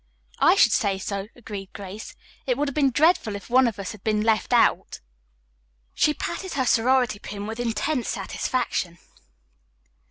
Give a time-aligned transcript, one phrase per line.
[0.39, 2.15] "I should say so," agreed Grace.
[2.47, 4.99] "It would have been dreadful if one of us had been left out."
[5.93, 8.97] She patted her sorority pin with intense satisfaction.